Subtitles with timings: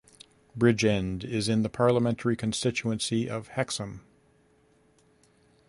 [0.55, 4.03] Bridge End is in the parliamentary constituency of Hexham.